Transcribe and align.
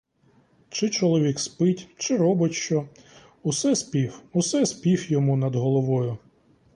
Чи 0.69 0.89
чоловік 0.89 1.39
спить, 1.39 1.87
чи 1.97 2.17
робить 2.17 2.53
що, 2.53 2.89
усе 3.43 3.75
спів, 3.75 4.21
усе 4.33 4.65
спів 4.65 5.11
йому 5.11 5.35
над 5.37 5.55
головою. 5.55 6.17